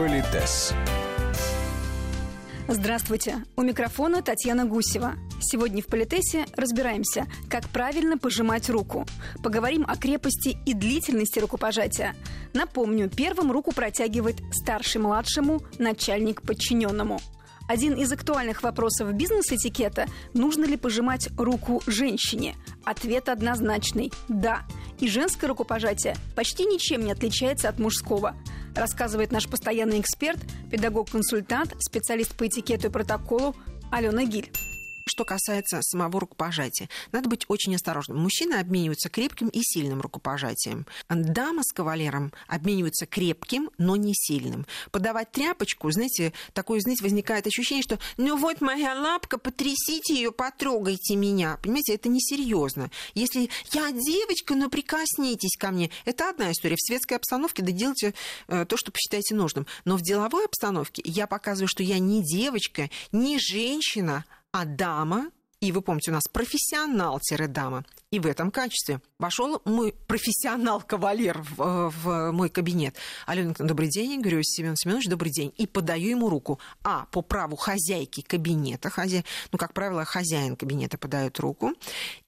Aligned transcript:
Политес. 0.00 0.72
Здравствуйте. 2.68 3.44
У 3.54 3.60
микрофона 3.60 4.22
Татьяна 4.22 4.64
Гусева. 4.64 5.16
Сегодня 5.42 5.82
в 5.82 5.88
Политесе 5.88 6.46
разбираемся, 6.56 7.26
как 7.50 7.68
правильно 7.68 8.16
пожимать 8.16 8.70
руку. 8.70 9.04
Поговорим 9.42 9.84
о 9.86 9.98
крепости 9.98 10.56
и 10.64 10.72
длительности 10.72 11.38
рукопожатия. 11.38 12.16
Напомню, 12.54 13.10
первым 13.10 13.52
руку 13.52 13.72
протягивает 13.72 14.36
старший 14.52 15.02
младшему, 15.02 15.60
начальник 15.78 16.40
подчиненному. 16.40 17.20
Один 17.68 17.92
из 17.92 18.10
актуальных 18.10 18.62
вопросов 18.62 19.12
бизнес-этикета– 19.12 20.06
нужно 20.32 20.64
ли 20.64 20.78
пожимать 20.78 21.28
руку 21.36 21.82
женщине? 21.86 22.56
Ответ 22.86 23.28
однозначный– 23.28 24.10
да. 24.28 24.62
И 24.98 25.08
женское 25.08 25.46
рукопожатие 25.46 26.16
почти 26.34 26.64
ничем 26.64 27.04
не 27.04 27.12
отличается 27.12 27.68
от 27.68 27.78
мужского– 27.78 28.34
рассказывает 28.74 29.32
наш 29.32 29.48
постоянный 29.48 30.00
эксперт, 30.00 30.38
педагог-консультант, 30.70 31.74
специалист 31.80 32.36
по 32.36 32.46
этикету 32.46 32.88
и 32.88 32.90
протоколу 32.90 33.54
Алена 33.90 34.24
Гиль. 34.24 34.50
Что 35.10 35.24
касается 35.24 35.82
самого 35.82 36.20
рукопожатия, 36.20 36.88
надо 37.10 37.28
быть 37.28 37.44
очень 37.48 37.74
осторожным. 37.74 38.18
Мужчины 38.18 38.54
обмениваются 38.54 39.08
крепким 39.08 39.48
и 39.48 39.60
сильным 39.60 40.00
рукопожатием. 40.00 40.86
Дама 41.08 41.64
с 41.64 41.72
кавалером 41.72 42.32
обмениваются 42.46 43.06
крепким, 43.06 43.70
но 43.76 43.96
не 43.96 44.14
сильным. 44.14 44.66
Подавать 44.92 45.32
тряпочку, 45.32 45.90
знаете, 45.90 46.32
такое, 46.52 46.78
знаете, 46.78 47.02
возникает 47.02 47.48
ощущение, 47.48 47.82
что 47.82 47.98
ну 48.18 48.36
вот 48.36 48.60
моя 48.60 48.94
лапка, 48.94 49.36
потрясите 49.36 50.14
ее, 50.14 50.30
потрогайте 50.30 51.16
меня. 51.16 51.58
Понимаете, 51.60 51.94
это 51.94 52.08
несерьезно. 52.08 52.88
Если 53.14 53.50
я 53.72 53.90
девочка, 53.90 54.54
но 54.54 54.70
прикоснитесь 54.70 55.56
ко 55.58 55.72
мне. 55.72 55.90
Это 56.04 56.30
одна 56.30 56.52
история. 56.52 56.76
В 56.76 56.86
светской 56.86 57.14
обстановке 57.14 57.64
да 57.64 57.72
делайте 57.72 58.14
э, 58.46 58.64
то, 58.64 58.76
что 58.76 58.92
посчитаете 58.92 59.34
нужным. 59.34 59.66
Но 59.84 59.96
в 59.96 60.02
деловой 60.02 60.44
обстановке 60.44 61.02
я 61.04 61.26
показываю, 61.26 61.66
что 61.66 61.82
я 61.82 61.98
не 61.98 62.22
девочка, 62.22 62.90
не 63.10 63.40
женщина, 63.40 64.24
а 64.52 64.64
дама, 64.64 65.30
и 65.60 65.72
вы 65.72 65.82
помните, 65.82 66.10
у 66.10 66.14
нас 66.14 66.24
профессионал-дама. 66.32 67.84
И 68.10 68.18
в 68.18 68.26
этом 68.26 68.50
качестве 68.50 69.00
вошел 69.18 69.60
мой 69.66 69.94
профессионал-кавалер 70.06 71.42
в, 71.42 71.90
в 71.90 72.32
мой 72.32 72.48
кабинет. 72.48 72.96
Алена, 73.26 73.54
добрый 73.58 73.88
день. 73.88 74.12
Я 74.12 74.20
говорю, 74.20 74.40
Семен 74.42 74.74
Семенович, 74.74 75.08
добрый 75.08 75.30
день. 75.30 75.52
И 75.58 75.66
подаю 75.66 76.10
ему 76.10 76.30
руку. 76.30 76.58
А, 76.82 77.06
по 77.12 77.20
праву 77.20 77.56
хозяйки 77.56 78.22
кабинета, 78.22 78.88
хозя... 78.88 79.22
ну, 79.52 79.58
как 79.58 79.74
правило, 79.74 80.04
хозяин 80.06 80.56
кабинета 80.56 80.96
подает 80.96 81.38
руку. 81.38 81.74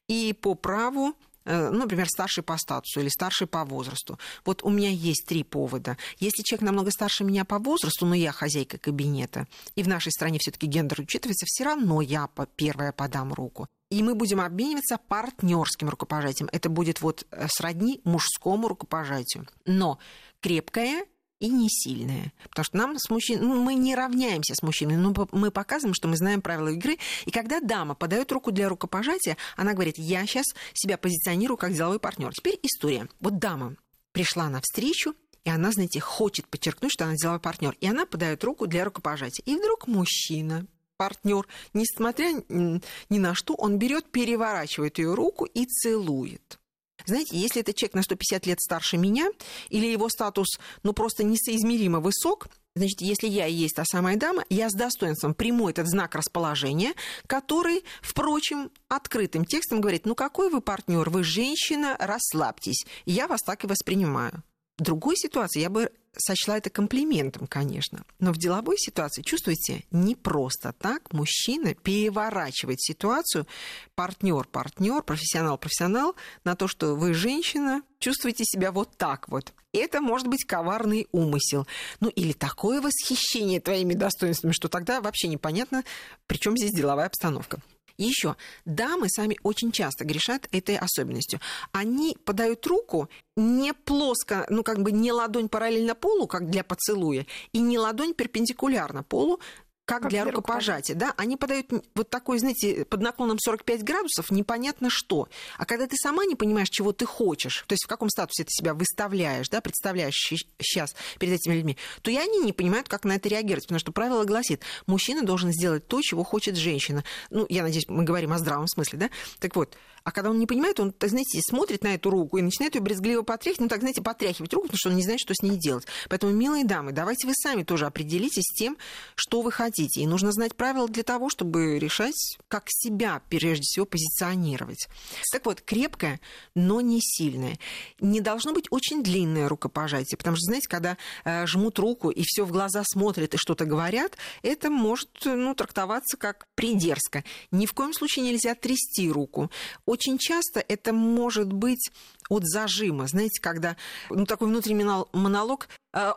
И 0.08 0.34
по 0.34 0.54
праву 0.54 1.14
Э, 1.14 1.31
например, 1.44 2.06
старший 2.08 2.42
по 2.42 2.56
статусу 2.56 3.00
или 3.00 3.08
старший 3.08 3.46
по 3.46 3.64
возрасту. 3.64 4.18
Вот 4.44 4.62
у 4.62 4.70
меня 4.70 4.90
есть 4.90 5.26
три 5.26 5.44
повода. 5.44 5.96
Если 6.18 6.42
человек 6.42 6.64
намного 6.64 6.90
старше 6.90 7.24
меня 7.24 7.44
по 7.44 7.58
возрасту, 7.58 8.06
но 8.06 8.14
я 8.14 8.32
хозяйка 8.32 8.78
кабинета, 8.78 9.46
и 9.74 9.82
в 9.82 9.88
нашей 9.88 10.12
стране 10.12 10.38
все-таки 10.40 10.66
гендер 10.66 11.00
учитывается, 11.00 11.46
все 11.48 11.64
равно 11.64 12.00
я 12.00 12.28
первая 12.56 12.92
подам 12.92 13.32
руку. 13.32 13.68
И 13.90 14.02
мы 14.02 14.14
будем 14.14 14.40
обмениваться 14.40 14.96
партнерским 14.96 15.90
рукопожатием. 15.90 16.48
Это 16.50 16.70
будет 16.70 17.02
вот 17.02 17.26
э, 17.30 17.46
сродни 17.50 18.00
мужскому 18.04 18.68
рукопожатию. 18.68 19.46
Но 19.66 19.98
крепкое 20.40 21.04
и 21.42 21.48
не 21.48 21.68
сильная. 21.68 22.32
Потому 22.48 22.64
что 22.64 22.76
нам 22.76 22.98
с 22.98 23.10
мужчин... 23.10 23.40
ну, 23.42 23.60
мы 23.60 23.74
не 23.74 23.96
равняемся 23.96 24.54
с 24.54 24.62
мужчинами, 24.62 24.96
но 24.96 25.28
мы 25.32 25.50
показываем, 25.50 25.92
что 25.92 26.06
мы 26.06 26.16
знаем 26.16 26.40
правила 26.40 26.68
игры. 26.68 26.98
И 27.26 27.32
когда 27.32 27.60
дама 27.60 27.96
подает 27.96 28.30
руку 28.30 28.52
для 28.52 28.68
рукопожатия, 28.68 29.36
она 29.56 29.74
говорит, 29.74 29.98
я 29.98 30.24
сейчас 30.24 30.46
себя 30.72 30.96
позиционирую 30.96 31.58
как 31.58 31.72
деловой 31.72 31.98
партнер. 31.98 32.32
Теперь 32.32 32.60
история. 32.62 33.08
Вот 33.18 33.38
дама 33.40 33.74
пришла 34.12 34.48
на 34.48 34.60
встречу, 34.60 35.14
и 35.42 35.50
она, 35.50 35.72
знаете, 35.72 35.98
хочет 35.98 36.46
подчеркнуть, 36.46 36.92
что 36.92 37.04
она 37.04 37.16
деловой 37.16 37.40
партнер. 37.40 37.76
И 37.80 37.88
она 37.88 38.06
подает 38.06 38.44
руку 38.44 38.68
для 38.68 38.84
рукопожатия. 38.84 39.42
И 39.44 39.56
вдруг 39.56 39.88
мужчина, 39.88 40.64
партнер, 40.96 41.48
несмотря 41.74 42.30
ни 42.48 43.18
на 43.18 43.34
что, 43.34 43.54
он 43.54 43.78
берет, 43.78 44.12
переворачивает 44.12 44.98
ее 44.98 45.14
руку 45.14 45.44
и 45.46 45.66
целует. 45.66 46.60
Знаете, 47.04 47.36
если 47.36 47.62
это 47.62 47.72
человек 47.72 47.94
на 47.94 48.02
150 48.02 48.46
лет 48.46 48.60
старше 48.60 48.96
меня, 48.96 49.28
или 49.68 49.86
его 49.86 50.08
статус, 50.08 50.58
ну, 50.82 50.92
просто 50.92 51.24
несоизмеримо 51.24 52.00
высок, 52.00 52.48
Значит, 52.74 53.02
если 53.02 53.28
я 53.28 53.46
и 53.46 53.52
есть 53.52 53.76
та 53.76 53.84
самая 53.84 54.16
дама, 54.16 54.44
я 54.48 54.70
с 54.70 54.72
достоинством 54.72 55.34
приму 55.34 55.68
этот 55.68 55.86
знак 55.86 56.14
расположения, 56.14 56.94
который, 57.26 57.84
впрочем, 58.00 58.70
открытым 58.88 59.44
текстом 59.44 59.82
говорит, 59.82 60.06
ну 60.06 60.14
какой 60.14 60.48
вы 60.48 60.62
партнер, 60.62 61.10
вы 61.10 61.22
женщина, 61.22 61.96
расслабьтесь. 61.98 62.86
Я 63.04 63.28
вас 63.28 63.42
так 63.42 63.64
и 63.64 63.66
воспринимаю. 63.66 64.42
В 64.78 64.84
другой 64.84 65.16
ситуации 65.16 65.60
я 65.60 65.68
бы 65.68 65.92
сочла 66.16 66.58
это 66.58 66.70
комплиментом, 66.70 67.46
конечно. 67.46 68.04
Но 68.18 68.32
в 68.32 68.38
деловой 68.38 68.76
ситуации, 68.78 69.22
чувствуете, 69.22 69.84
не 69.90 70.14
просто 70.14 70.72
так 70.72 71.12
мужчина 71.12 71.74
переворачивает 71.74 72.80
ситуацию, 72.80 73.46
партнер, 73.94 74.46
партнер, 74.46 75.02
профессионал, 75.02 75.58
профессионал, 75.58 76.14
на 76.44 76.56
то, 76.56 76.68
что 76.68 76.94
вы 76.94 77.14
женщина, 77.14 77.82
чувствуете 77.98 78.44
себя 78.44 78.72
вот 78.72 78.96
так 78.96 79.28
вот. 79.28 79.52
Это 79.72 80.00
может 80.00 80.26
быть 80.26 80.44
коварный 80.44 81.08
умысел. 81.12 81.66
Ну 82.00 82.08
или 82.08 82.32
такое 82.32 82.80
восхищение 82.80 83.60
твоими 83.60 83.94
достоинствами, 83.94 84.52
что 84.52 84.68
тогда 84.68 85.00
вообще 85.00 85.28
непонятно, 85.28 85.84
при 86.26 86.36
чем 86.36 86.56
здесь 86.56 86.72
деловая 86.72 87.06
обстановка. 87.06 87.60
Еще 87.96 88.36
дамы 88.64 89.08
сами 89.08 89.38
очень 89.42 89.72
часто 89.72 90.04
грешат 90.04 90.48
этой 90.52 90.76
особенностью. 90.76 91.40
Они 91.72 92.16
подают 92.24 92.66
руку 92.66 93.08
не 93.36 93.72
плоско, 93.72 94.46
ну 94.50 94.62
как 94.62 94.82
бы 94.82 94.92
не 94.92 95.12
ладонь 95.12 95.48
параллельно 95.48 95.94
полу, 95.94 96.26
как 96.26 96.50
для 96.50 96.64
поцелуя, 96.64 97.26
и 97.52 97.58
не 97.58 97.78
ладонь 97.78 98.14
перпендикулярно 98.14 99.02
полу, 99.02 99.40
как, 99.84 100.02
как 100.02 100.10
для, 100.10 100.24
рукопожатия, 100.24 100.94
да, 100.94 101.12
они 101.16 101.36
подают 101.36 101.72
вот 101.94 102.08
такой, 102.08 102.38
знаете, 102.38 102.84
под 102.84 103.00
наклоном 103.00 103.38
45 103.38 103.82
градусов 103.82 104.30
непонятно 104.30 104.90
что. 104.90 105.28
А 105.58 105.64
когда 105.64 105.86
ты 105.86 105.96
сама 105.96 106.24
не 106.24 106.36
понимаешь, 106.36 106.68
чего 106.68 106.92
ты 106.92 107.04
хочешь, 107.04 107.64
то 107.66 107.72
есть 107.72 107.84
в 107.84 107.88
каком 107.88 108.08
статусе 108.08 108.44
ты 108.44 108.50
себя 108.50 108.74
выставляешь, 108.74 109.48
да, 109.48 109.60
представляешь 109.60 110.14
сейчас 110.60 110.94
перед 111.18 111.34
этими 111.34 111.54
людьми, 111.54 111.76
то 112.02 112.10
и 112.10 112.16
они 112.16 112.38
не 112.38 112.52
понимают, 112.52 112.88
как 112.88 113.04
на 113.04 113.16
это 113.16 113.28
реагировать, 113.28 113.64
потому 113.64 113.80
что 113.80 113.92
правило 113.92 114.24
гласит, 114.24 114.62
мужчина 114.86 115.24
должен 115.24 115.52
сделать 115.52 115.86
то, 115.88 116.00
чего 116.00 116.22
хочет 116.22 116.56
женщина. 116.56 117.02
Ну, 117.30 117.46
я 117.48 117.62
надеюсь, 117.62 117.88
мы 117.88 118.04
говорим 118.04 118.32
о 118.32 118.38
здравом 118.38 118.68
смысле, 118.68 118.98
да? 118.98 119.10
Так 119.40 119.56
вот, 119.56 119.76
а 120.04 120.12
когда 120.12 120.30
он 120.30 120.38
не 120.38 120.46
понимает, 120.46 120.80
он, 120.80 120.92
так, 120.92 121.10
знаете, 121.10 121.40
смотрит 121.42 121.84
на 121.84 121.94
эту 121.94 122.10
руку 122.10 122.38
и 122.38 122.42
начинает 122.42 122.74
ее 122.74 122.80
брезгливо 122.80 123.22
потряхивать, 123.22 123.60
ну, 123.60 123.68
так, 123.68 123.80
знаете, 123.80 124.02
потряхивать 124.02 124.52
руку, 124.52 124.66
потому 124.66 124.78
что 124.78 124.88
он 124.90 124.96
не 124.96 125.02
знает, 125.02 125.20
что 125.20 125.34
с 125.34 125.42
ней 125.42 125.56
делать. 125.56 125.86
Поэтому, 126.08 126.32
милые 126.32 126.64
дамы, 126.64 126.92
давайте 126.92 127.26
вы 127.26 127.34
сами 127.34 127.62
тоже 127.62 127.86
определитесь 127.86 128.44
с 128.44 128.54
тем, 128.54 128.76
что 129.14 129.42
вы 129.42 129.52
хотите. 129.52 130.00
И 130.00 130.06
нужно 130.06 130.32
знать 130.32 130.54
правила 130.56 130.88
для 130.88 131.02
того, 131.02 131.28
чтобы 131.30 131.78
решать, 131.78 132.36
как 132.48 132.64
себя, 132.68 133.22
прежде 133.28 133.62
всего, 133.62 133.86
позиционировать. 133.86 134.88
Так 135.32 135.46
вот, 135.46 135.60
крепкое, 135.60 136.20
но 136.54 136.80
не 136.80 137.00
сильное. 137.00 137.58
Не 138.00 138.20
должно 138.20 138.52
быть 138.52 138.66
очень 138.70 139.02
длинное 139.02 139.48
рукопожатие, 139.48 140.18
потому 140.18 140.36
что, 140.36 140.46
знаете, 140.46 140.68
когда 140.68 140.96
э, 141.24 141.46
жмут 141.46 141.78
руку 141.78 142.10
и 142.10 142.22
все 142.24 142.44
в 142.44 142.50
глаза 142.52 142.82
смотрят 142.84 143.34
и 143.34 143.38
что-то 143.38 143.64
говорят, 143.64 144.16
это 144.42 144.70
может 144.70 145.10
ну, 145.24 145.54
трактоваться 145.54 146.16
как 146.16 146.46
придерзко. 146.54 147.24
Ни 147.50 147.66
в 147.66 147.72
коем 147.72 147.92
случае 147.92 148.24
нельзя 148.24 148.54
трясти 148.54 149.10
руку 149.10 149.50
очень 149.92 150.16
часто 150.16 150.64
это 150.66 150.94
может 150.94 151.52
быть 151.52 151.90
от 152.30 152.44
зажима. 152.46 153.06
Знаете, 153.06 153.42
когда 153.42 153.76
ну, 154.08 154.24
такой 154.24 154.48
внутренний 154.48 154.86
монолог 155.12 155.68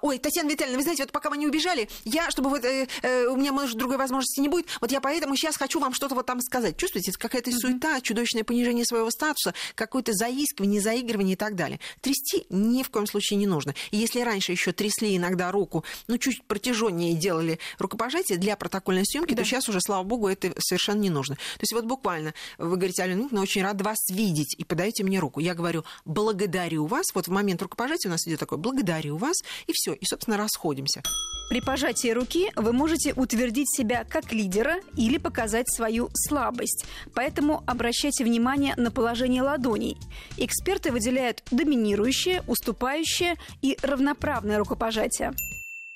Ой, 0.02 0.20
Татьяна 0.20 0.50
Витальевна, 0.50 0.78
вы 0.78 0.84
знаете, 0.84 1.04
вот 1.04 1.12
пока 1.12 1.30
вы 1.30 1.38
не 1.38 1.48
убежали, 1.48 1.90
я, 2.06 2.32
чтобы 2.32 2.50
вот, 2.50 2.64
э, 2.64 2.88
э, 3.02 3.26
у 3.26 3.36
меня, 3.36 3.52
может, 3.52 3.78
другой 3.78 3.98
возможности 3.98 4.40
не 4.40 4.48
будет, 4.48 4.68
вот 4.80 4.92
я 4.92 5.02
поэтому 5.02 5.36
сейчас 5.36 5.58
хочу 5.58 5.80
вам 5.80 5.94
что-то 5.94 6.16
вот 6.16 6.26
там 6.26 6.40
сказать. 6.42 6.78
Чувствуете, 6.78 7.12
это 7.12 7.20
какая-то 7.20 7.50
mm-hmm. 7.50 7.60
суета, 7.60 8.02
чудовищное 8.02 8.46
понижение 8.46 8.86
своего 8.86 9.12
статуса, 9.12 9.54
какое-то 9.76 10.14
заискивание, 10.14 10.80
заигрывание 10.80 11.34
и 11.34 11.36
так 11.36 11.56
далее. 11.56 11.80
Трясти 12.00 12.46
ни 12.50 12.84
в 12.84 12.90
коем 12.90 13.06
случае 13.06 13.38
не 13.38 13.48
нужно. 13.48 13.76
И 13.92 13.98
если 13.98 14.22
раньше 14.22 14.54
еще 14.54 14.72
трясли 14.72 15.18
иногда 15.18 15.52
руку, 15.52 15.84
ну, 16.08 16.18
чуть 16.18 16.44
протяженнее 16.44 17.14
делали 17.14 17.60
рукопожатие 17.78 18.38
для 18.38 18.56
протокольной 18.56 19.06
съемки, 19.06 19.34
да. 19.34 19.42
то 19.42 19.46
сейчас 19.46 19.68
уже, 19.68 19.82
слава 19.82 20.04
богу, 20.04 20.30
это 20.30 20.54
совершенно 20.60 21.00
не 21.00 21.10
нужно. 21.10 21.36
То 21.36 21.62
есть 21.62 21.74
вот 21.74 21.84
буквально 21.84 22.34
вы 22.58 22.78
говорите, 22.78 23.04
Алена 23.04 23.24
Николаевна, 23.24 23.42
очень 23.42 23.64
рад 23.64 23.82
вас 23.82 23.98
видеть, 24.10 24.56
и 24.58 24.64
подаете 24.64 25.04
мне 25.04 25.20
руку. 25.20 25.42
Я 25.42 25.54
говорю, 25.54 25.84
благодарю 26.06 26.86
вас. 26.86 27.08
Вот 27.14 27.28
в 27.28 27.32
момент 27.32 27.62
рукопожатия 27.62 28.10
у 28.10 28.12
нас 28.12 28.26
идет 28.26 28.40
такое, 28.40 28.58
благодарю 28.58 29.18
вас, 29.18 29.36
и 29.68 29.74
все, 29.74 29.94
и, 29.94 30.06
собственно, 30.06 30.38
расходимся. 30.38 31.02
При 31.50 31.62
пожатии 31.62 32.08
руки 32.08 32.52
вы 32.56 32.74
можете 32.74 33.14
утвердить 33.14 33.70
себя 33.70 34.04
как 34.04 34.32
лидера 34.34 34.78
или 34.98 35.20
показать 35.20 35.70
свою 35.70 36.10
слабость. 36.14 36.86
Поэтому 37.14 37.64
обращайте 37.68 38.24
внимание 38.24 38.74
на 38.78 38.90
положение 38.90 39.44
ладоней. 39.44 39.98
Эксперты 40.38 40.92
выделяют 40.92 41.44
доминирующее, 41.52 42.42
уступающее 42.48 43.36
и 43.62 43.78
равноправное 43.84 44.58
рукопожатие. 44.58 45.34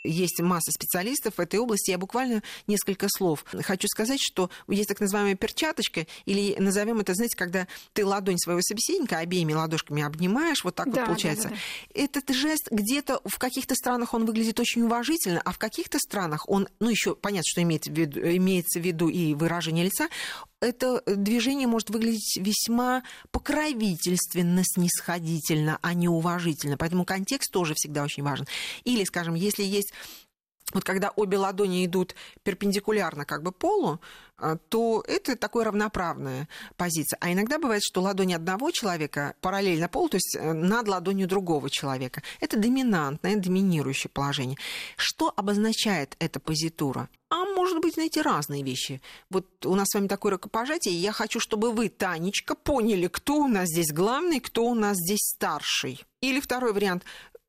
Есть 0.03 0.39
масса 0.39 0.71
специалистов 0.71 1.35
в 1.35 1.39
этой 1.39 1.59
области. 1.59 1.91
Я 1.91 1.97
буквально 1.97 2.41
несколько 2.67 3.07
слов 3.09 3.43
хочу 3.61 3.87
сказать, 3.87 4.19
что 4.21 4.49
есть 4.67 4.87
так 4.87 4.99
называемая 4.99 5.35
перчаточка, 5.35 6.07
или 6.25 6.55
назовем 6.59 6.99
это, 6.99 7.13
знаете, 7.13 7.35
когда 7.35 7.67
ты 7.93 8.05
ладонь 8.05 8.37
своего 8.37 8.61
собеседника 8.61 9.17
обеими 9.17 9.53
ладошками 9.53 10.03
обнимаешь, 10.03 10.63
вот 10.63 10.75
так 10.75 10.91
да, 10.91 11.01
вот 11.01 11.07
получается. 11.07 11.49
Да, 11.49 11.55
да, 11.55 11.61
да. 11.95 12.03
Этот 12.03 12.35
жест 12.35 12.67
где-то 12.71 13.21
в 13.25 13.37
каких-то 13.37 13.75
странах 13.75 14.13
он 14.13 14.25
выглядит 14.25 14.59
очень 14.59 14.83
уважительно, 14.83 15.41
а 15.43 15.51
в 15.51 15.57
каких-то 15.57 15.99
странах 15.99 16.47
он, 16.47 16.67
ну 16.79 16.89
еще 16.89 17.15
понятно, 17.15 17.47
что 17.47 17.61
имеет 17.61 17.85
в 17.85 17.91
виду, 17.91 18.19
имеется 18.21 18.79
в 18.79 18.83
виду 18.83 19.09
и 19.09 19.33
выражение 19.33 19.85
лица, 19.85 20.07
это 20.61 21.01
движение 21.05 21.67
может 21.67 21.89
выглядеть 21.89 22.37
весьма 22.37 23.03
покровительственно, 23.31 24.63
снисходительно, 24.63 25.79
а 25.81 25.93
не 25.93 26.09
уважительно. 26.09 26.77
Поэтому 26.77 27.05
контекст 27.05 27.51
тоже 27.51 27.73
всегда 27.75 28.03
очень 28.03 28.23
важен. 28.23 28.45
Или, 28.83 29.03
скажем, 29.03 29.35
если 29.35 29.63
есть 29.63 29.93
вот 30.73 30.83
когда 30.83 31.09
обе 31.15 31.37
ладони 31.37 31.85
идут 31.85 32.15
перпендикулярно 32.43 33.25
как 33.25 33.41
бы 33.41 33.51
полу, 33.51 33.99
а, 34.37 34.57
то 34.69 35.03
это 35.07 35.35
такая 35.35 35.65
равноправная 35.65 36.47
позиция. 36.77 37.17
А 37.21 37.31
иногда 37.31 37.57
бывает, 37.57 37.81
что 37.83 38.01
ладонь 38.01 38.35
одного 38.35 38.71
человека 38.71 39.33
параллельно 39.41 39.89
полу, 39.89 40.09
то 40.09 40.17
есть 40.17 40.35
э, 40.35 40.53
над 40.53 40.87
ладонью 40.87 41.27
другого 41.27 41.69
человека. 41.69 42.21
Это 42.39 42.57
доминантное, 42.57 43.35
доминирующее 43.37 44.11
положение. 44.11 44.57
Что 44.95 45.33
обозначает 45.35 46.15
эта 46.19 46.39
позитура? 46.39 47.09
А 47.29 47.38
может 47.69 47.83
быть, 47.83 47.93
знаете, 47.93 48.21
разные 48.21 48.63
вещи. 48.63 48.99
Вот 49.29 49.45
у 49.65 49.75
нас 49.75 49.89
с 49.89 49.93
вами 49.93 50.07
такое 50.07 50.31
рукопожатие, 50.33 50.95
я 50.95 51.11
хочу, 51.11 51.39
чтобы 51.39 51.71
вы, 51.71 51.89
Танечка, 51.89 52.55
поняли, 52.55 53.07
кто 53.07 53.35
у 53.35 53.47
нас 53.47 53.67
здесь 53.67 53.91
главный, 53.93 54.39
кто 54.39 54.65
у 54.65 54.73
нас 54.73 54.97
здесь 54.97 55.19
старший. 55.35 56.03
Или 56.21 56.39
второй 56.39 56.73
вариант 56.73 57.03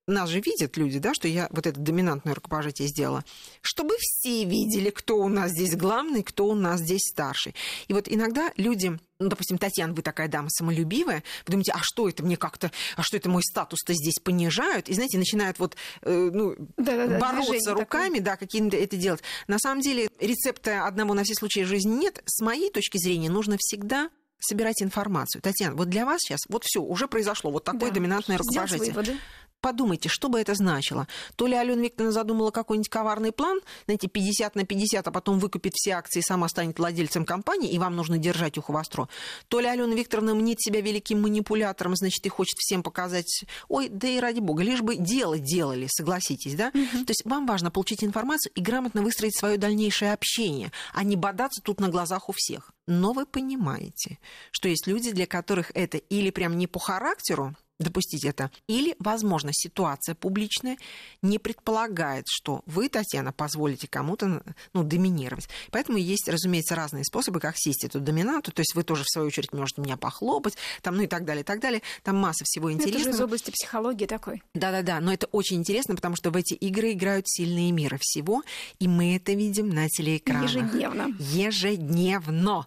нас 0.06 0.28
же 0.28 0.40
видят 0.40 0.76
люди, 0.76 0.98
да, 0.98 1.14
что 1.14 1.28
я 1.28 1.48
вот 1.50 1.66
это 1.66 1.78
доминантное 1.78 2.34
рукопожатие 2.34 2.88
сделала, 2.88 3.24
чтобы 3.60 3.94
все 3.98 4.44
видели, 4.44 4.90
кто 4.90 5.16
у 5.18 5.28
нас 5.28 5.52
здесь 5.52 5.76
главный, 5.76 6.22
кто 6.22 6.46
у 6.46 6.54
нас 6.54 6.80
здесь 6.80 7.02
старший. 7.10 7.54
И 7.88 7.92
вот 7.92 8.06
иногда 8.08 8.52
люди 8.56 8.98
ну, 9.20 9.28
допустим, 9.28 9.58
Татьяна, 9.58 9.92
вы 9.92 10.00
такая 10.00 10.28
дама 10.28 10.48
самолюбивая, 10.48 11.22
вы 11.46 11.50
думаете, 11.50 11.72
а 11.72 11.80
что 11.82 12.08
это 12.08 12.24
мне 12.24 12.38
как-то, 12.38 12.72
а 12.96 13.02
что 13.02 13.18
это 13.18 13.28
мой 13.28 13.42
статус-то 13.42 13.92
здесь 13.92 14.14
понижают? 14.14 14.88
И, 14.88 14.94
знаете, 14.94 15.18
начинают 15.18 15.58
вот 15.58 15.76
э, 16.00 16.30
ну, 16.32 16.56
бороться 16.78 17.74
руками, 17.74 18.18
такое. 18.18 18.20
да, 18.22 18.36
какие-то 18.36 18.78
это 18.78 18.96
делать. 18.96 19.22
На 19.46 19.58
самом 19.58 19.82
деле 19.82 20.08
рецепта 20.18 20.86
одного 20.86 21.12
на 21.12 21.24
все 21.24 21.34
случаи 21.34 21.60
жизни 21.64 22.00
нет. 22.00 22.22
С 22.24 22.40
моей 22.40 22.70
точки 22.70 22.96
зрения 22.96 23.28
нужно 23.28 23.56
всегда 23.58 24.08
собирать 24.40 24.82
информацию. 24.82 25.42
Татьяна, 25.42 25.76
вот 25.76 25.90
для 25.90 26.06
вас 26.06 26.20
сейчас, 26.22 26.40
вот 26.48 26.64
все, 26.64 26.80
уже 26.80 27.06
произошло, 27.06 27.50
вот 27.50 27.64
такое 27.64 27.90
да. 27.90 27.96
доминантное 27.96 28.38
рукопожатие. 28.38 29.18
Подумайте, 29.60 30.08
что 30.08 30.28
бы 30.28 30.40
это 30.40 30.54
значило? 30.54 31.06
То 31.36 31.46
ли 31.46 31.54
Алена 31.54 31.82
Викторовна 31.82 32.12
задумала 32.12 32.50
какой-нибудь 32.50 32.88
коварный 32.88 33.32
план, 33.32 33.60
знаете, 33.84 34.08
50 34.08 34.54
на 34.54 34.64
50, 34.64 35.06
а 35.06 35.10
потом 35.10 35.38
выкупит 35.38 35.74
все 35.74 35.92
акции 35.92 36.20
и 36.20 36.22
сама 36.22 36.48
станет 36.48 36.78
владельцем 36.78 37.26
компании, 37.26 37.70
и 37.70 37.78
вам 37.78 37.94
нужно 37.94 38.16
держать 38.18 38.56
ухо 38.56 38.72
востро. 38.72 39.08
То 39.48 39.60
ли 39.60 39.66
Алена 39.66 39.94
Викторовна 39.94 40.34
мнит 40.34 40.60
себя 40.60 40.80
великим 40.80 41.22
манипулятором, 41.22 41.94
значит, 41.94 42.24
и 42.24 42.28
хочет 42.30 42.56
всем 42.58 42.82
показать, 42.82 43.44
ой, 43.68 43.88
да 43.88 44.08
и 44.08 44.18
ради 44.18 44.40
бога, 44.40 44.62
лишь 44.62 44.80
бы 44.80 44.96
дело 44.96 45.38
делали, 45.38 45.88
согласитесь, 45.90 46.54
да? 46.54 46.68
Угу. 46.68 47.04
То 47.04 47.10
есть 47.10 47.22
вам 47.24 47.46
важно 47.46 47.70
получить 47.70 48.02
информацию 48.02 48.52
и 48.54 48.60
грамотно 48.60 49.02
выстроить 49.02 49.36
свое 49.38 49.58
дальнейшее 49.58 50.12
общение, 50.12 50.72
а 50.94 51.04
не 51.04 51.16
бодаться 51.16 51.60
тут 51.62 51.80
на 51.80 51.88
глазах 51.88 52.28
у 52.28 52.32
всех. 52.34 52.72
Но 52.86 53.12
вы 53.12 53.26
понимаете, 53.26 54.18
что 54.50 54.68
есть 54.68 54.86
люди, 54.86 55.12
для 55.12 55.26
которых 55.26 55.70
это 55.74 55.98
или 55.98 56.30
прям 56.30 56.56
не 56.56 56.66
по 56.66 56.78
характеру, 56.78 57.54
допустить 57.80 58.24
это. 58.24 58.50
Или, 58.68 58.94
возможно, 58.98 59.50
ситуация 59.52 60.14
публичная 60.14 60.76
не 61.22 61.38
предполагает, 61.38 62.26
что 62.28 62.62
вы, 62.66 62.88
Татьяна, 62.88 63.32
позволите 63.32 63.88
кому-то 63.88 64.42
ну, 64.72 64.84
доминировать. 64.84 65.48
Поэтому 65.70 65.98
есть, 65.98 66.28
разумеется, 66.28 66.74
разные 66.74 67.04
способы, 67.04 67.40
как 67.40 67.54
сесть 67.56 67.84
эту 67.84 68.00
доминанту. 68.00 68.52
То 68.52 68.60
есть 68.60 68.74
вы 68.74 68.84
тоже, 68.84 69.02
в 69.04 69.10
свою 69.10 69.28
очередь, 69.28 69.52
можете 69.52 69.80
меня 69.80 69.96
похлопать, 69.96 70.56
там, 70.82 70.96
ну 70.96 71.02
и 71.02 71.06
так 71.06 71.24
далее, 71.24 71.42
и 71.42 71.44
так 71.44 71.60
далее. 71.60 71.82
Там 72.02 72.16
масса 72.16 72.44
всего 72.44 72.70
интересного. 72.70 73.02
Это 73.02 73.10
же 73.10 73.16
из 73.16 73.20
области 73.20 73.50
психологии 73.50 74.06
такой. 74.06 74.42
Да-да-да, 74.54 75.00
но 75.00 75.12
это 75.12 75.26
очень 75.26 75.56
интересно, 75.56 75.96
потому 75.96 76.16
что 76.16 76.30
в 76.30 76.36
эти 76.36 76.54
игры 76.54 76.92
играют 76.92 77.28
сильные 77.28 77.72
мира 77.72 77.98
всего, 78.00 78.42
и 78.78 78.88
мы 78.88 79.16
это 79.16 79.32
видим 79.32 79.68
на 79.70 79.88
телеэкранах. 79.88 80.50
Ежедневно. 80.50 81.14
Ежедневно. 81.18 82.66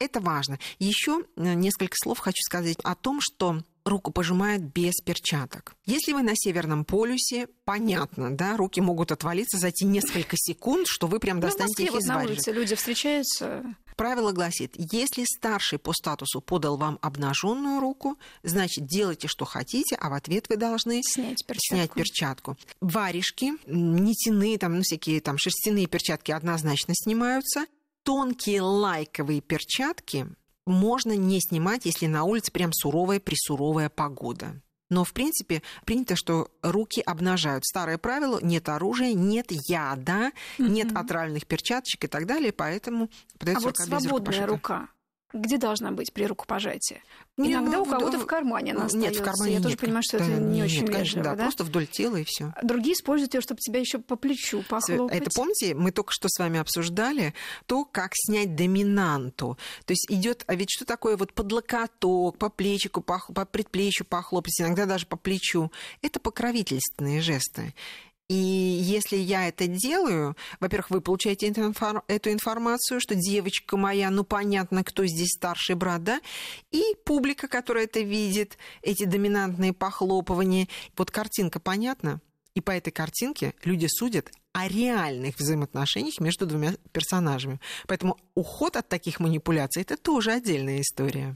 Это 0.00 0.20
важно. 0.20 0.58
Еще 0.78 1.24
э, 1.36 1.54
несколько 1.54 1.94
слов 1.94 2.18
хочу 2.18 2.40
сказать 2.42 2.78
о 2.82 2.94
том, 2.94 3.20
что 3.20 3.62
руку 3.90 4.10
пожимает 4.12 4.62
без 4.62 4.94
перчаток. 5.04 5.74
Если 5.84 6.12
вы 6.12 6.22
на 6.22 6.32
Северном 6.34 6.84
полюсе, 6.84 7.48
понятно, 7.64 8.34
да, 8.34 8.56
руки 8.56 8.80
могут 8.80 9.12
отвалиться 9.12 9.58
за 9.58 9.70
те 9.70 9.84
несколько 9.84 10.36
секунд, 10.36 10.86
что 10.88 11.06
вы 11.06 11.18
прям 11.18 11.40
достанете 11.40 11.82
ну, 11.82 11.84
их 11.84 12.00
из 12.00 12.06
вот 12.06 12.14
на 12.14 12.22
улице 12.22 12.52
люди 12.52 12.74
встречаются. 12.74 13.64
Правило 13.96 14.32
гласит, 14.32 14.72
если 14.76 15.24
старший 15.24 15.78
по 15.78 15.92
статусу 15.92 16.40
подал 16.40 16.78
вам 16.78 16.98
обнаженную 17.02 17.80
руку, 17.80 18.16
значит, 18.42 18.86
делайте, 18.86 19.28
что 19.28 19.44
хотите, 19.44 19.94
а 19.96 20.08
в 20.08 20.14
ответ 20.14 20.48
вы 20.48 20.56
должны 20.56 21.02
снять 21.02 21.44
перчатку. 21.44 21.74
Снять 21.74 21.92
перчатку. 21.92 22.56
Варежки, 22.80 23.52
нитяные, 23.66 24.56
там, 24.56 24.76
ну, 24.76 24.82
всякие 24.82 25.20
там 25.20 25.36
шерстяные 25.36 25.86
перчатки 25.86 26.32
однозначно 26.32 26.94
снимаются. 26.96 27.66
Тонкие 28.02 28.62
лайковые 28.62 29.42
перчатки 29.42 30.26
можно 30.66 31.16
не 31.16 31.40
снимать, 31.40 31.84
если 31.84 32.06
на 32.06 32.24
улице 32.24 32.52
прям 32.52 32.72
суровая 32.72 33.20
присуровая 33.20 33.88
погода. 33.88 34.60
Но, 34.88 35.04
в 35.04 35.12
принципе, 35.12 35.62
принято, 35.84 36.16
что 36.16 36.50
руки 36.62 37.00
обнажают. 37.00 37.64
Старое 37.64 37.96
правило– 37.96 38.40
нет 38.42 38.68
оружия, 38.68 39.14
нет 39.14 39.46
яда, 39.68 40.32
mm-hmm. 40.58 40.68
нет 40.68 40.96
атральных 40.96 41.46
перчаточек 41.46 42.04
и 42.04 42.08
так 42.08 42.26
далее, 42.26 42.52
поэтому 42.52 43.08
а 43.40 43.60
вот 43.60 43.76
свободная 43.76 44.46
рука 44.46 44.88
где 45.32 45.58
должна 45.58 45.92
быть 45.92 46.12
при 46.12 46.24
рукопожатии? 46.24 47.02
Не, 47.36 47.52
Иногда 47.52 47.78
ну, 47.78 47.82
у 47.82 47.86
кого-то 47.86 48.18
в, 48.18 48.26
кармане 48.26 48.72
она 48.72 48.88
Нет, 48.92 49.16
в 49.16 49.22
кармане 49.22 49.52
Я 49.52 49.58
нет. 49.58 49.62
тоже 49.62 49.76
понимаю, 49.76 50.02
что 50.02 50.18
да, 50.18 50.24
это 50.24 50.34
не 50.34 50.56
нет, 50.56 50.66
очень 50.66 50.86
конечно, 50.86 50.98
вежливо, 50.98 51.24
да, 51.24 51.34
да, 51.36 51.42
просто 51.44 51.64
вдоль 51.64 51.86
тела 51.86 52.16
и 52.16 52.24
все. 52.24 52.52
Другие 52.62 52.94
используют 52.94 53.34
ее, 53.34 53.40
чтобы 53.40 53.60
тебя 53.60 53.80
еще 53.80 53.98
по 53.98 54.16
плечу 54.16 54.62
похлопать. 54.68 55.16
Это 55.16 55.30
помните, 55.34 55.74
мы 55.74 55.92
только 55.92 56.12
что 56.12 56.28
с 56.28 56.38
вами 56.38 56.58
обсуждали 56.58 57.34
то, 57.66 57.84
как 57.84 58.12
снять 58.14 58.54
доминанту. 58.56 59.56
То 59.86 59.92
есть 59.92 60.06
идет, 60.10 60.44
а 60.46 60.54
ведь 60.54 60.70
что 60.70 60.84
такое 60.84 61.16
вот 61.16 61.32
под 61.32 61.50
локоток, 61.52 62.36
по 62.36 62.50
плечику, 62.50 63.00
по, 63.00 63.22
по 63.34 63.46
предплечью 63.46 64.06
похлопать, 64.06 64.60
иногда 64.60 64.86
даже 64.86 65.06
по 65.06 65.16
плечу. 65.16 65.70
Это 66.02 66.20
покровительственные 66.20 67.20
жесты. 67.22 67.74
И 68.30 68.34
если 68.34 69.16
я 69.16 69.48
это 69.48 69.66
делаю, 69.66 70.36
во-первых, 70.60 70.90
вы 70.90 71.00
получаете 71.00 71.48
эту 71.48 72.30
информацию, 72.30 73.00
что 73.00 73.16
девочка 73.16 73.76
моя, 73.76 74.08
ну 74.10 74.22
понятно, 74.22 74.84
кто 74.84 75.04
здесь 75.04 75.32
старший 75.32 75.74
брат, 75.74 76.04
да, 76.04 76.20
и 76.70 76.94
публика, 77.04 77.48
которая 77.48 77.84
это 77.84 77.98
видит, 77.98 78.56
эти 78.82 79.02
доминантные 79.02 79.72
похлопывания. 79.72 80.68
Вот 80.96 81.10
картинка 81.10 81.58
понятна? 81.58 82.20
И 82.54 82.60
по 82.60 82.70
этой 82.70 82.92
картинке 82.92 83.52
люди 83.64 83.88
судят 83.90 84.30
о 84.52 84.68
реальных 84.68 85.36
взаимоотношениях 85.36 86.20
между 86.20 86.46
двумя 86.46 86.74
персонажами. 86.92 87.60
Поэтому 87.88 88.16
уход 88.36 88.76
от 88.76 88.88
таких 88.88 89.18
манипуляций– 89.18 89.82
это 89.82 89.96
тоже 89.96 90.30
отдельная 90.30 90.82
история. 90.82 91.34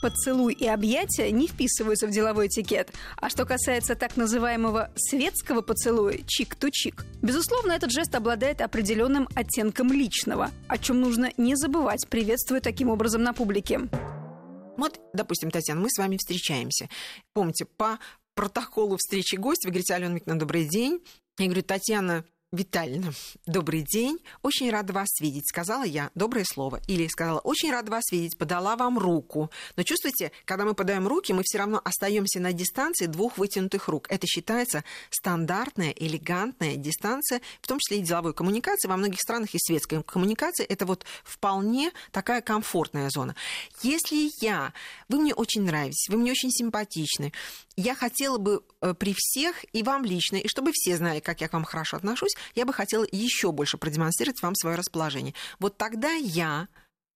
Поцелуй 0.00 0.54
и 0.54 0.66
объятия 0.66 1.30
не 1.32 1.48
вписываются 1.48 2.06
в 2.06 2.10
деловой 2.10 2.46
этикет. 2.46 2.92
А 3.16 3.28
что 3.28 3.44
касается 3.44 3.96
так 3.96 4.16
называемого 4.16 4.90
светского 4.96 5.60
поцелуя, 5.60 6.18
чик-ту-чик, 6.26 7.04
безусловно, 7.20 7.72
этот 7.72 7.90
жест 7.90 8.14
обладает 8.14 8.60
определенным 8.60 9.28
оттенком 9.34 9.92
личного, 9.92 10.50
о 10.68 10.78
чем 10.78 11.00
нужно 11.00 11.32
не 11.36 11.56
забывать, 11.56 12.06
приветствуя 12.08 12.60
таким 12.60 12.90
образом 12.90 13.22
на 13.22 13.32
публике. 13.32 13.88
Вот, 14.76 15.00
допустим, 15.12 15.50
Татьяна, 15.50 15.80
мы 15.80 15.90
с 15.90 15.98
вами 15.98 16.16
встречаемся. 16.16 16.88
Помните, 17.32 17.64
по 17.64 17.98
протоколу 18.34 18.96
встречи 18.96 19.34
гостя 19.34 19.66
вы 19.66 19.72
говорите, 19.72 19.94
Алена 19.94 20.14
Викторовна, 20.14 20.38
добрый 20.38 20.64
день. 20.68 21.02
Я 21.38 21.46
говорю, 21.46 21.62
Татьяна, 21.62 22.24
Витальевна, 22.50 23.12
добрый 23.44 23.82
день. 23.82 24.18
Очень 24.40 24.70
рада 24.70 24.94
вас 24.94 25.20
видеть, 25.20 25.46
сказала 25.46 25.82
я 25.82 26.10
доброе 26.14 26.46
слово. 26.46 26.80
Или 26.88 27.06
сказала, 27.06 27.40
очень 27.40 27.70
рада 27.70 27.90
вас 27.90 28.04
видеть, 28.10 28.38
подала 28.38 28.74
вам 28.74 28.98
руку. 28.98 29.50
Но 29.76 29.82
чувствуете, 29.82 30.32
когда 30.46 30.64
мы 30.64 30.72
подаем 30.72 31.06
руки, 31.06 31.34
мы 31.34 31.42
все 31.44 31.58
равно 31.58 31.78
остаемся 31.84 32.40
на 32.40 32.54
дистанции 32.54 33.04
двух 33.04 33.36
вытянутых 33.36 33.88
рук. 33.88 34.06
Это 34.08 34.26
считается 34.26 34.82
стандартная, 35.10 35.90
элегантная 35.90 36.76
дистанция, 36.76 37.42
в 37.60 37.66
том 37.66 37.78
числе 37.80 37.98
и 37.98 38.02
деловой 38.02 38.32
коммуникации. 38.32 38.88
Во 38.88 38.96
многих 38.96 39.20
странах 39.20 39.54
и 39.54 39.58
светской 39.58 40.02
коммуникации 40.02 40.64
это 40.64 40.86
вот 40.86 41.04
вполне 41.24 41.92
такая 42.12 42.40
комфортная 42.40 43.10
зона. 43.10 43.36
Если 43.82 44.30
я, 44.40 44.72
вы 45.10 45.20
мне 45.20 45.34
очень 45.34 45.64
нравитесь, 45.64 46.08
вы 46.08 46.16
мне 46.16 46.32
очень 46.32 46.50
симпатичны, 46.50 47.30
я 47.76 47.94
хотела 47.94 48.38
бы 48.38 48.64
э, 48.80 48.92
при 48.94 49.14
всех 49.16 49.64
и 49.72 49.84
вам 49.84 50.04
лично, 50.04 50.36
и 50.36 50.48
чтобы 50.48 50.72
все 50.72 50.96
знали, 50.96 51.20
как 51.20 51.40
я 51.42 51.48
к 51.48 51.52
вам 51.52 51.62
хорошо 51.62 51.98
отношусь, 51.98 52.34
я 52.54 52.64
бы 52.64 52.72
хотела 52.72 53.06
еще 53.10 53.52
больше 53.52 53.78
продемонстрировать 53.78 54.42
вам 54.42 54.54
свое 54.54 54.76
расположение. 54.76 55.34
Вот 55.58 55.76
тогда 55.76 56.12
я 56.12 56.68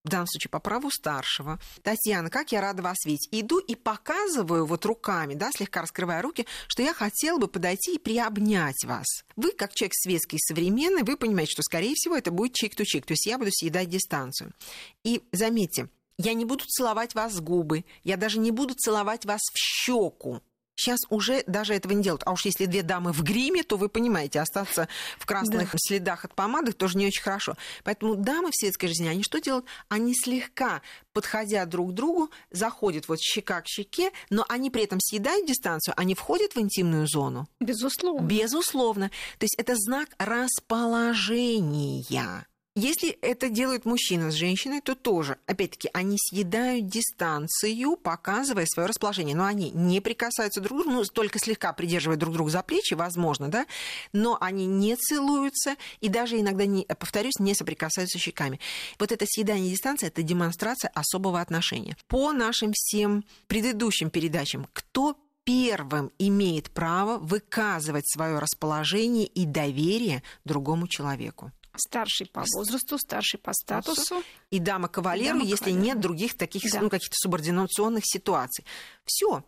в 0.04 0.08
данном 0.08 0.26
случае 0.26 0.50
по 0.50 0.58
праву 0.58 0.90
старшего. 0.90 1.60
Татьяна, 1.82 2.28
как 2.28 2.52
я 2.52 2.60
рада 2.60 2.82
вас 2.82 3.04
видеть. 3.04 3.28
Иду 3.30 3.58
и 3.58 3.74
показываю 3.74 4.66
вот 4.66 4.84
руками, 4.84 5.34
да, 5.34 5.50
слегка 5.52 5.82
раскрывая 5.82 6.22
руки, 6.22 6.46
что 6.66 6.82
я 6.82 6.92
хотела 6.92 7.38
бы 7.38 7.46
подойти 7.46 7.94
и 7.94 7.98
приобнять 7.98 8.84
вас. 8.84 9.06
Вы, 9.36 9.52
как 9.52 9.74
человек 9.74 9.94
светский 9.94 10.36
и 10.36 10.40
современный, 10.40 11.04
вы 11.04 11.16
понимаете, 11.16 11.52
что, 11.52 11.62
скорее 11.62 11.94
всего, 11.94 12.16
это 12.16 12.30
будет 12.30 12.54
чик-то-чик, 12.54 13.06
то 13.06 13.12
есть 13.12 13.26
я 13.26 13.38
буду 13.38 13.50
съедать 13.52 13.88
дистанцию. 13.88 14.52
И 15.04 15.22
заметьте, 15.32 15.88
я 16.18 16.34
не 16.34 16.44
буду 16.44 16.64
целовать 16.66 17.14
вас 17.14 17.34
в 17.34 17.42
губы, 17.42 17.84
я 18.02 18.16
даже 18.16 18.38
не 18.38 18.50
буду 18.50 18.74
целовать 18.74 19.24
вас 19.24 19.40
в 19.40 19.56
щеку. 19.56 20.40
Сейчас 20.74 21.00
уже 21.10 21.44
даже 21.46 21.74
этого 21.74 21.92
не 21.92 22.02
делают. 22.02 22.22
А 22.24 22.32
уж 22.32 22.44
если 22.44 22.66
две 22.66 22.82
дамы 22.82 23.12
в 23.12 23.22
гриме, 23.22 23.62
то 23.62 23.76
вы 23.76 23.88
понимаете, 23.88 24.40
остаться 24.40 24.88
в 25.18 25.26
красных 25.26 25.72
да. 25.72 25.78
следах 25.78 26.24
от 26.24 26.34
помады 26.34 26.72
тоже 26.72 26.98
не 26.98 27.06
очень 27.06 27.22
хорошо. 27.22 27.56
Поэтому 27.84 28.16
дамы 28.16 28.50
в 28.50 28.56
светской 28.56 28.88
жизни, 28.88 29.06
они 29.08 29.22
что 29.22 29.40
делают? 29.40 29.66
Они 29.88 30.14
слегка, 30.14 30.82
подходя 31.12 31.66
друг 31.66 31.90
к 31.90 31.94
другу, 31.94 32.30
заходят 32.50 33.08
вот 33.08 33.20
щека 33.20 33.60
к 33.60 33.68
щеке, 33.68 34.10
но 34.30 34.44
они 34.48 34.70
при 34.70 34.84
этом 34.84 34.98
съедают 35.00 35.46
дистанцию, 35.46 35.94
они 35.96 36.14
входят 36.14 36.54
в 36.54 36.58
интимную 36.58 37.06
зону. 37.06 37.46
Безусловно. 37.60 38.26
Безусловно. 38.26 39.10
То 39.38 39.44
есть 39.44 39.54
это 39.58 39.74
знак 39.76 40.08
расположения. 40.18 42.02
Если 42.74 43.10
это 43.20 43.50
делает 43.50 43.84
мужчина 43.84 44.30
с 44.30 44.34
женщиной, 44.34 44.80
то 44.80 44.94
тоже, 44.94 45.36
опять-таки, 45.44 45.90
они 45.92 46.16
съедают 46.18 46.86
дистанцию, 46.86 47.96
показывая 47.98 48.64
свое 48.64 48.88
расположение. 48.88 49.36
Но 49.36 49.44
они 49.44 49.70
не 49.72 50.00
прикасаются 50.00 50.62
друг 50.62 50.80
к 50.80 50.82
другу, 50.84 50.98
ну, 51.00 51.04
только 51.04 51.38
слегка 51.38 51.74
придерживая 51.74 52.16
друг 52.16 52.32
друга 52.32 52.50
за 52.50 52.62
плечи, 52.62 52.94
возможно, 52.94 53.48
да, 53.48 53.66
но 54.14 54.38
они 54.40 54.64
не 54.64 54.96
целуются 54.96 55.76
и 56.00 56.08
даже 56.08 56.40
иногда, 56.40 56.64
не, 56.64 56.86
повторюсь, 56.86 57.38
не 57.38 57.54
соприкасаются 57.54 58.18
щеками. 58.18 58.58
Вот 58.98 59.12
это 59.12 59.26
съедание 59.28 59.70
дистанции– 59.70 60.06
это 60.08 60.22
демонстрация 60.22 60.90
особого 60.94 61.42
отношения. 61.42 61.94
По 62.08 62.32
нашим 62.32 62.72
всем 62.74 63.22
предыдущим 63.48 64.08
передачам, 64.08 64.66
кто 64.72 65.18
первым 65.44 66.10
имеет 66.18 66.70
право 66.70 67.18
выказывать 67.18 68.08
свое 68.10 68.38
расположение 68.38 69.26
и 69.26 69.44
доверие 69.44 70.22
другому 70.46 70.88
человеку? 70.88 71.52
Старший 71.76 72.26
по 72.26 72.44
возрасту, 72.54 72.98
старший 72.98 73.40
по 73.40 73.52
статусу. 73.52 74.22
И 74.50 74.58
дама 74.58 74.88
кавалеру, 74.88 75.38
дама 75.38 75.50
если 75.50 75.70
нет 75.70 76.00
других 76.00 76.36
таких 76.36 76.70
да. 76.70 76.80
ну, 76.80 76.90
каких-то 76.90 77.16
субординационных 77.16 78.04
ситуаций. 78.04 78.64
Все. 79.04 79.42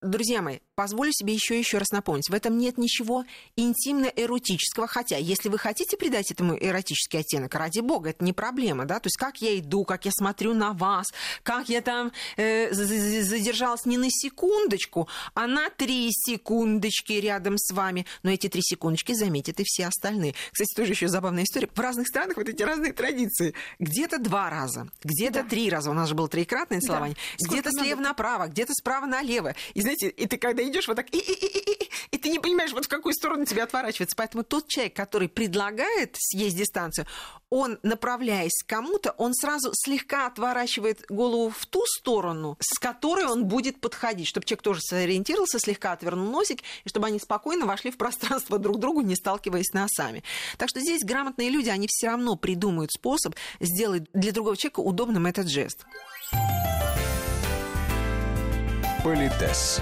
Друзья 0.00 0.42
мои, 0.42 0.58
позволю 0.76 1.10
себе 1.12 1.34
еще 1.34 1.56
и 1.56 1.58
еще 1.58 1.78
раз 1.78 1.90
напомнить, 1.90 2.30
в 2.30 2.32
этом 2.34 2.56
нет 2.56 2.78
ничего 2.78 3.24
интимно-эротического, 3.56 4.86
хотя 4.86 5.16
если 5.16 5.48
вы 5.48 5.58
хотите 5.58 5.96
придать 5.96 6.30
этому 6.30 6.56
эротический 6.56 7.18
оттенок, 7.18 7.52
ради 7.56 7.80
бога, 7.80 8.10
это 8.10 8.24
не 8.24 8.32
проблема, 8.32 8.84
да, 8.84 9.00
то 9.00 9.08
есть 9.08 9.16
как 9.16 9.38
я 9.38 9.58
иду, 9.58 9.82
как 9.82 10.04
я 10.04 10.12
смотрю 10.12 10.54
на 10.54 10.72
вас, 10.72 11.08
как 11.42 11.68
я 11.68 11.80
там 11.80 12.12
э, 12.36 12.72
задержалась 12.72 13.86
не 13.86 13.98
на 13.98 14.08
секундочку, 14.08 15.08
а 15.34 15.48
на 15.48 15.68
три 15.68 16.10
секундочки 16.12 17.14
рядом 17.14 17.58
с 17.58 17.72
вами, 17.72 18.06
но 18.22 18.30
эти 18.30 18.48
три 18.48 18.62
секундочки 18.62 19.14
заметят 19.14 19.58
и 19.58 19.64
все 19.66 19.86
остальные. 19.86 20.36
Кстати, 20.52 20.76
тоже 20.76 20.92
еще 20.92 21.08
забавная 21.08 21.42
история. 21.42 21.68
В 21.74 21.80
разных 21.80 22.06
странах 22.06 22.36
вот 22.36 22.48
эти 22.48 22.62
разные 22.62 22.92
традиции. 22.92 23.52
Где-то 23.80 24.20
два 24.20 24.48
раза, 24.48 24.88
где-то 25.02 25.42
да. 25.42 25.48
три 25.48 25.68
раза, 25.68 25.90
у 25.90 25.94
нас 25.94 26.08
же 26.08 26.14
было 26.14 26.28
троекратное 26.28 26.78
целование, 26.78 27.16
да. 27.40 27.48
где-то 27.48 27.72
слева 27.72 28.00
направо, 28.00 28.46
где-то 28.46 28.74
справа 28.74 29.06
налево. 29.06 29.56
И 29.74 29.87
знаете, 29.88 30.08
и 30.08 30.26
ты 30.26 30.36
когда 30.36 30.62
идешь 30.62 30.86
вот 30.86 30.96
так, 30.96 31.06
и, 31.14 31.18
и, 31.18 31.32
и, 31.32 31.72
и, 31.72 31.90
и 32.10 32.18
ты 32.18 32.28
не 32.28 32.38
понимаешь, 32.38 32.72
вот 32.72 32.84
в 32.84 32.88
какую 32.88 33.14
сторону 33.14 33.46
тебе 33.46 33.62
отворачиваться. 33.62 34.14
Поэтому 34.16 34.44
тот 34.44 34.68
человек, 34.68 34.94
который 34.94 35.28
предлагает 35.28 36.16
съесть 36.18 36.56
дистанцию, 36.56 37.06
он, 37.48 37.78
направляясь 37.82 38.62
к 38.62 38.68
кому-то, 38.68 39.12
он 39.12 39.32
сразу 39.34 39.70
слегка 39.74 40.26
отворачивает 40.26 41.06
голову 41.08 41.50
в 41.50 41.64
ту 41.66 41.82
сторону, 41.86 42.56
с 42.60 42.78
которой 42.78 43.24
он 43.24 43.46
будет 43.46 43.80
подходить, 43.80 44.28
чтобы 44.28 44.46
человек 44.46 44.62
тоже 44.62 44.80
сориентировался, 44.82 45.58
слегка 45.58 45.92
отвернул 45.92 46.30
носик, 46.30 46.60
и 46.84 46.88
чтобы 46.88 47.06
они 47.06 47.18
спокойно 47.18 47.64
вошли 47.64 47.90
в 47.90 47.96
пространство 47.96 48.58
друг 48.58 48.76
к 48.76 48.80
другу, 48.80 49.00
не 49.00 49.16
сталкиваясь 49.16 49.72
носами. 49.72 50.22
Так 50.58 50.68
что 50.68 50.80
здесь 50.80 51.02
грамотные 51.02 51.48
люди, 51.48 51.70
они 51.70 51.86
все 51.88 52.08
равно 52.08 52.36
придумают 52.36 52.92
способ 52.92 53.34
сделать 53.60 54.04
для 54.12 54.32
другого 54.32 54.56
человека 54.56 54.80
удобным 54.80 55.26
этот 55.26 55.48
жест. 55.48 55.86
Политес. 59.02 59.80